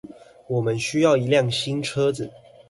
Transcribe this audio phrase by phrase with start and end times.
[0.47, 2.31] 我們需要一輛新車子